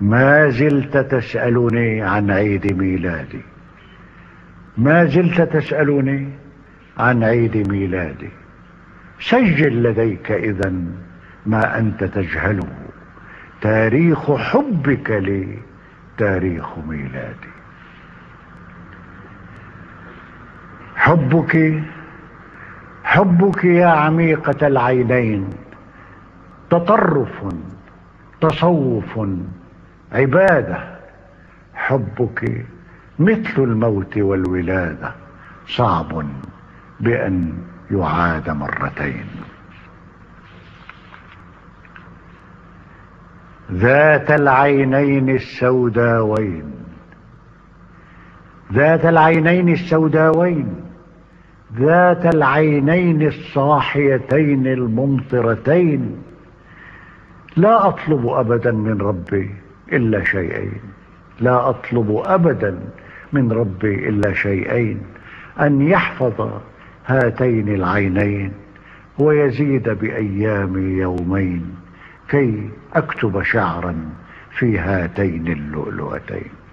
ما 0.00 0.48
زلت 0.48 0.96
تسألني 0.96 2.02
عن 2.02 2.30
عيد 2.30 2.72
ميلادي. 2.72 3.42
ما 4.76 5.04
زلت 5.04 5.40
تسألني 5.40 6.28
عن 6.98 7.24
عيد 7.24 7.68
ميلادي. 7.68 8.30
سجل 9.20 9.82
لديك 9.82 10.32
إذا 10.32 10.72
ما 11.46 11.78
أنت 11.78 12.04
تجهله. 12.04 12.68
تاريخ 13.60 14.32
حبك 14.32 15.10
لي 15.10 15.58
تاريخ 16.18 16.78
ميلادي. 16.78 17.54
حبك 20.96 21.82
حبك 23.04 23.64
يا 23.64 23.86
عميقة 23.86 24.66
العينين. 24.66 25.50
تطرف 26.70 27.44
تصوف 28.40 29.20
عبادة 30.14 30.98
حبك 31.74 32.66
مثل 33.18 33.54
الموت 33.58 34.18
والولادة 34.18 35.12
صعب 35.66 36.26
بأن 37.00 37.52
يعاد 37.90 38.50
مرتين. 38.50 39.26
ذات 43.72 44.30
العينين 44.30 45.30
السوداوين 45.30 46.72
ذات 48.72 49.06
العينين 49.06 49.68
السوداوين 49.68 50.84
ذات 51.76 52.34
العينين 52.34 53.26
الصاحيتين 53.26 54.66
الممطرتين. 54.66 56.22
لا 57.56 57.88
أطلب 57.88 58.26
أبدا 58.26 58.72
من 58.72 59.00
ربي 59.00 59.54
إلا 59.92 60.24
شيئين. 60.24 60.80
لا 61.40 61.68
أطلب 61.68 62.22
أبدا 62.26 62.80
من 63.32 63.52
ربي 63.52 64.08
إلا 64.08 64.32
شيئين. 64.32 65.02
أن 65.60 65.82
يحفظ 65.82 66.50
هاتين 67.06 67.68
العينين 67.68 68.52
ويزيد 69.18 69.88
بأيامي 69.88 70.98
يومين 70.98 71.74
كي 72.28 72.70
أكتب 72.94 73.42
شعرا 73.42 73.96
في 74.58 74.78
هاتين 74.78 75.48
اللؤلؤتين. 75.48 76.63